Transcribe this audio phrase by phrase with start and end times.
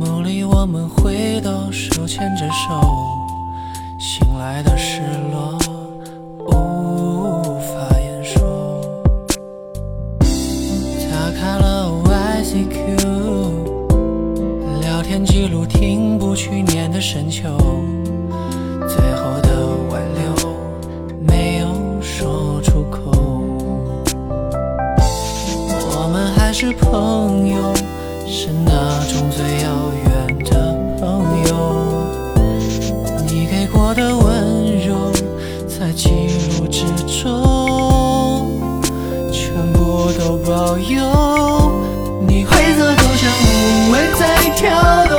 [0.00, 2.80] 梦里我们回到手牵着手，
[3.98, 5.58] 醒来的失落
[6.46, 8.80] 无法言说。
[11.10, 12.96] 打开了 YCQ，
[14.80, 17.50] 聊天记录停不去年的深秋，
[18.88, 20.32] 最后的挽留
[21.28, 21.68] 没有
[22.00, 23.12] 说出口。
[25.92, 27.74] 我们还是朋友，
[28.32, 28.70] 是那
[29.08, 31.52] 种最遥远的朋友。
[33.26, 35.10] 你给过的温柔，
[35.66, 36.08] 在记
[36.60, 36.84] 录之
[37.22, 38.48] 中，
[39.32, 41.72] 全部都保有。
[42.28, 44.22] 你灰色头像无谓在
[44.54, 44.70] 跳
[45.08, 45.18] 动，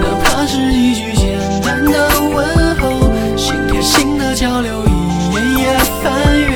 [0.00, 2.44] 哪怕是一句简单的问
[2.80, 4.90] 候，心贴心的交流，一
[5.62, 6.50] 页页翻阅，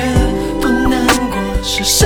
[0.59, 2.05] 多难过，是什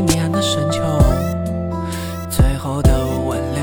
[0.00, 0.80] 停不去年的深秋，
[2.30, 2.90] 最后的
[3.26, 3.60] 挽留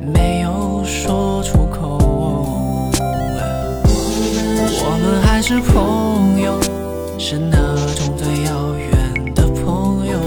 [0.00, 1.98] 没有说出口。
[4.82, 6.58] 我们还是朋友，
[7.18, 7.56] 是那
[7.94, 10.18] 种最遥远的朋友。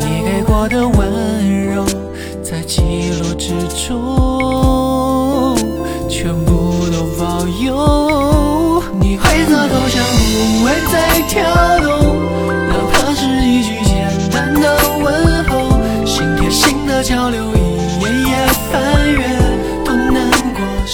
[0.00, 1.84] 你给过的温柔，
[2.42, 3.54] 在记录之
[3.88, 4.31] 中，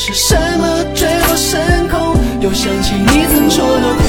[0.08, 2.16] 是什么坠落深空？
[2.40, 4.07] 又想起你曾说的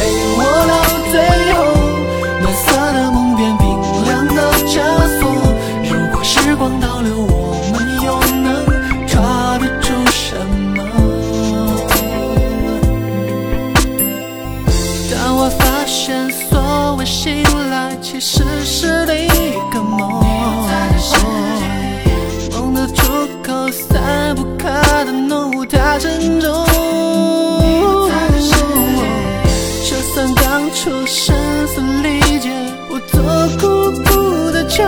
[31.06, 31.36] 声
[31.68, 32.52] 嘶力竭，
[32.90, 33.22] 我做
[33.60, 34.84] 孤独的求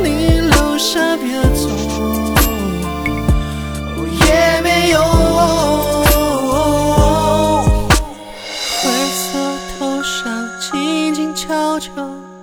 [0.00, 1.68] 你留下别走，
[4.26, 5.00] 也没用。
[8.82, 9.38] 灰色
[9.78, 11.90] 头像静静悄悄，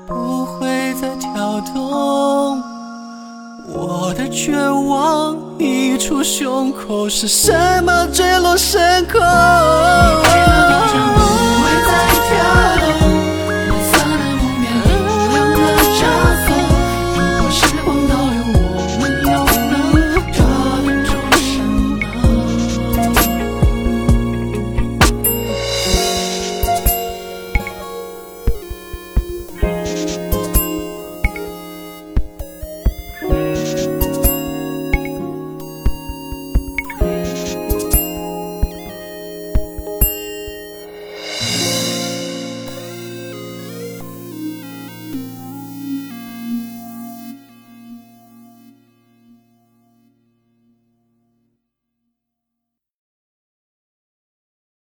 [0.06, 2.61] 不会再跳动。
[3.69, 7.51] 我的绝望溢出胸口，是什
[7.83, 9.19] 么坠落深空？